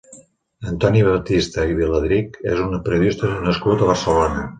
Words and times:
Antoni 0.69 1.03
Batista 1.07 1.65
i 1.73 1.77
Viladrich 1.79 2.39
és 2.53 2.63
un 2.69 2.73
periodista 2.89 3.31
nascut 3.49 3.85
a 3.85 3.91
Barcelona. 3.91 4.43